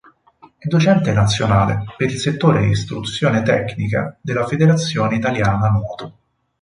[0.57, 6.17] È docente nazionale per il Settore Istruzione Tecnica della Federazione Italiana Nuoto.